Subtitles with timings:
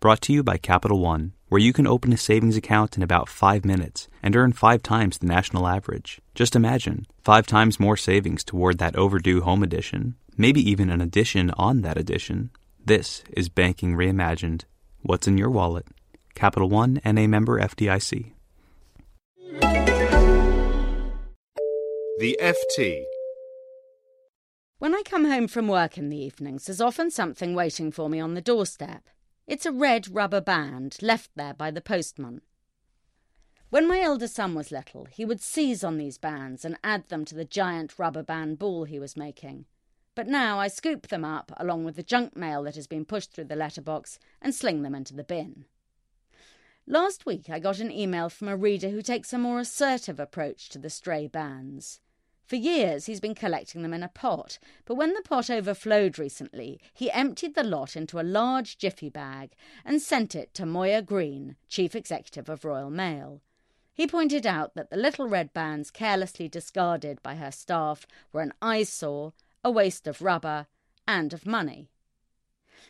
[0.00, 3.28] Brought to you by Capital One, where you can open a savings account in about
[3.28, 6.22] five minutes and earn five times the national average.
[6.34, 11.50] Just imagine five times more savings toward that overdue home edition, maybe even an addition
[11.58, 12.48] on that addition.
[12.82, 14.62] This is Banking Reimagined.
[15.02, 15.86] What's in your wallet?
[16.34, 18.32] Capital One and a member FDIC.
[22.20, 23.02] The FT.
[24.78, 28.18] When I come home from work in the evenings, there's often something waiting for me
[28.18, 29.02] on the doorstep.
[29.50, 32.42] It's a red rubber band left there by the postman.
[33.68, 37.24] When my elder son was little, he would seize on these bands and add them
[37.24, 39.64] to the giant rubber band ball he was making.
[40.14, 43.32] But now I scoop them up along with the junk mail that has been pushed
[43.32, 45.64] through the letterbox and sling them into the bin.
[46.86, 50.68] Last week I got an email from a reader who takes a more assertive approach
[50.68, 51.98] to the stray bands.
[52.50, 56.80] For years he's been collecting them in a pot, but when the pot overflowed recently,
[56.92, 59.52] he emptied the lot into a large jiffy bag
[59.84, 63.40] and sent it to Moya Greene, chief executive of Royal Mail.
[63.94, 68.52] He pointed out that the little red bands carelessly discarded by her staff were an
[68.60, 70.66] eyesore, a waste of rubber,
[71.06, 71.88] and of money.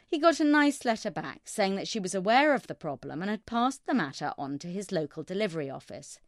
[0.06, 3.30] He got a nice letter back saying that she was aware of the problem and
[3.30, 6.18] had passed the matter on to his local delivery office.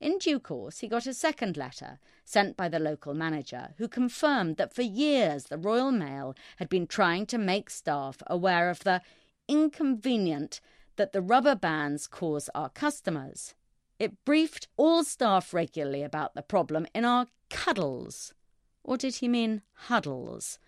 [0.00, 4.56] In due course, he got a second letter sent by the local manager, who confirmed
[4.56, 9.02] that for years the Royal Mail had been trying to make staff aware of the
[9.48, 10.60] inconvenient
[10.96, 13.54] that the rubber bands cause our customers.
[13.98, 18.34] It briefed all staff regularly about the problem in our cuddles,
[18.82, 20.58] or did he mean huddles,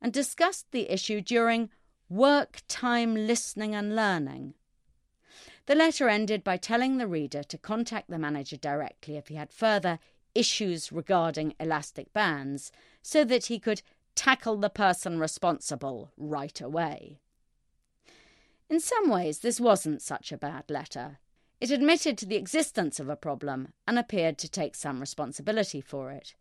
[0.00, 1.70] and discussed the issue during
[2.08, 4.54] work time listening and learning.
[5.66, 9.52] The letter ended by telling the reader to contact the manager directly if he had
[9.52, 9.98] further
[10.34, 12.70] issues regarding elastic bands
[13.02, 13.80] so that he could
[14.14, 17.18] tackle the person responsible right away.
[18.68, 21.18] In some ways, this wasn't such a bad letter.
[21.60, 26.10] It admitted to the existence of a problem and appeared to take some responsibility for
[26.10, 26.34] it.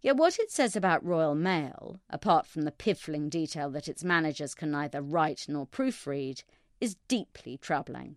[0.00, 4.54] Yet what it says about Royal Mail, apart from the piffling detail that its managers
[4.54, 6.42] can neither write nor proofread,
[6.80, 8.16] is deeply troubling.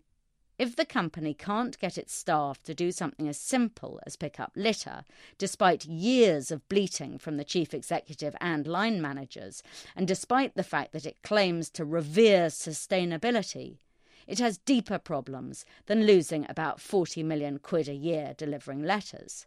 [0.64, 4.54] If the company can't get its staff to do something as simple as pick up
[4.56, 5.04] litter,
[5.38, 9.62] despite years of bleating from the chief executive and line managers,
[9.94, 13.80] and despite the fact that it claims to revere sustainability,
[14.26, 19.46] it has deeper problems than losing about 40 million quid a year delivering letters.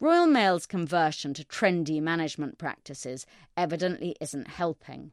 [0.00, 3.24] Royal Mail's conversion to trendy management practices
[3.56, 5.12] evidently isn't helping.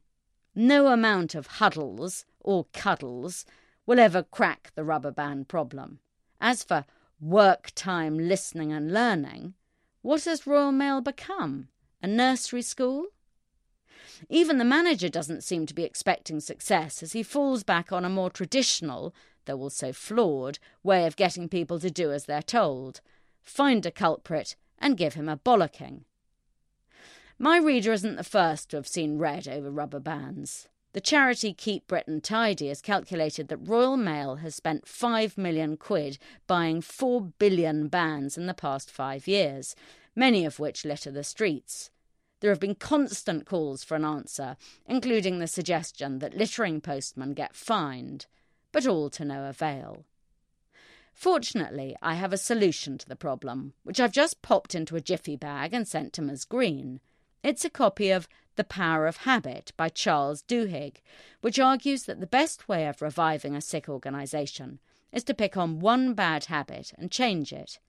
[0.53, 3.45] No amount of huddles or cuddles
[3.91, 5.99] will ever crack the rubber band problem.
[6.39, 6.85] As for
[7.19, 9.53] work time listening and learning,
[10.01, 11.67] what has Royal Mail become?
[12.01, 13.07] A nursery school?
[14.29, 18.09] Even the manager doesn't seem to be expecting success as he falls back on a
[18.09, 19.13] more traditional,
[19.43, 23.01] though also flawed, way of getting people to do as they're told
[23.41, 26.05] find a culprit and give him a bollocking.
[27.37, 30.69] My reader isn't the first to have seen red over rubber bands.
[30.93, 36.17] The charity Keep Britain Tidy has calculated that Royal Mail has spent 5 million quid
[36.47, 39.73] buying 4 billion bands in the past five years,
[40.15, 41.91] many of which litter the streets.
[42.41, 47.55] There have been constant calls for an answer, including the suggestion that littering postmen get
[47.55, 48.25] fined,
[48.73, 50.03] but all to no avail.
[51.13, 55.35] Fortunately, I have a solution to the problem, which I've just popped into a jiffy
[55.37, 56.45] bag and sent to Ms.
[56.45, 56.99] Greene.
[57.43, 60.97] It's a copy of the Power of Habit by Charles Duhigg,
[61.41, 64.79] which argues that the best way of reviving a sick organisation
[65.11, 67.79] is to pick on one bad habit and change it.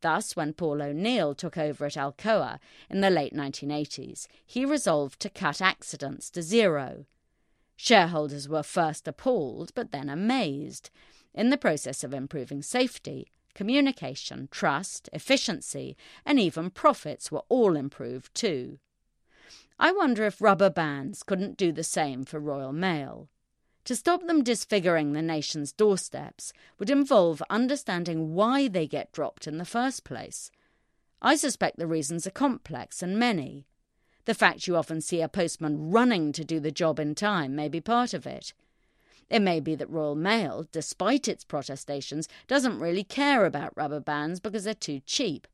[0.00, 5.28] Thus, when Paul O'Neill took over at Alcoa in the late 1980s, he resolved to
[5.28, 7.04] cut accidents to zero.
[7.76, 10.88] Shareholders were first appalled, but then amazed.
[11.34, 15.94] In the process of improving safety, communication, trust, efficiency,
[16.24, 18.78] and even profits were all improved too.
[19.78, 23.28] I wonder if rubber bands couldn't do the same for Royal Mail.
[23.84, 29.58] To stop them disfiguring the nation's doorsteps would involve understanding why they get dropped in
[29.58, 30.50] the first place.
[31.20, 33.66] I suspect the reasons are complex and many.
[34.24, 37.68] The fact you often see a postman running to do the job in time may
[37.68, 38.54] be part of it.
[39.28, 44.40] It may be that Royal Mail, despite its protestations, doesn't really care about rubber bands
[44.40, 45.46] because they're too cheap.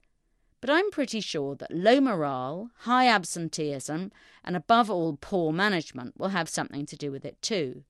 [0.60, 4.12] But I'm pretty sure that low morale, high absenteeism,
[4.44, 7.84] and above all poor management will have something to do with it too.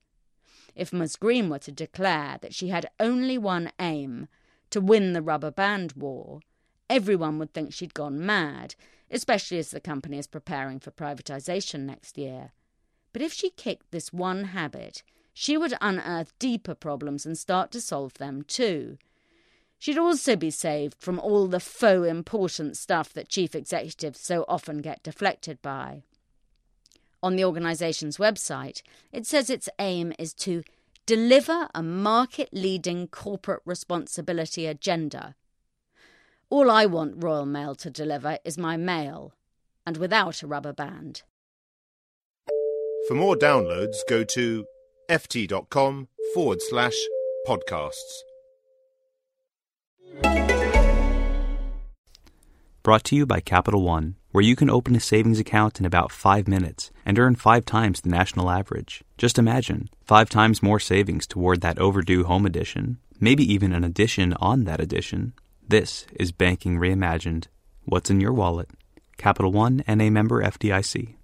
[0.73, 1.17] If Ms.
[1.17, 4.27] Greene were to declare that she had only one aim
[4.69, 6.39] to win the rubber band war,
[6.89, 8.75] everyone would think she'd gone mad,
[9.09, 12.51] especially as the company is preparing for privatisation next year.
[13.11, 15.03] But if she kicked this one habit,
[15.33, 18.97] she would unearth deeper problems and start to solve them too.
[19.81, 24.77] She'd also be saved from all the faux important stuff that chief executives so often
[24.77, 26.03] get deflected by.
[27.23, 30.61] On the organisation's website, it says its aim is to
[31.07, 35.33] deliver a market leading corporate responsibility agenda.
[36.51, 39.33] All I want Royal Mail to deliver is my mail,
[39.83, 41.23] and without a rubber band.
[43.07, 44.63] For more downloads, go to
[45.09, 46.99] ft.com forward slash
[47.47, 48.21] podcasts.
[52.83, 56.11] Brought to you by Capital One, where you can open a savings account in about
[56.11, 59.03] five minutes and earn five times the national average.
[59.19, 64.33] Just imagine five times more savings toward that overdue home edition, maybe even an addition
[64.33, 65.33] on that addition.
[65.67, 67.45] This is Banking Reimagined.
[67.85, 68.69] What's in your wallet?
[69.17, 71.15] Capital One and a member FDIC.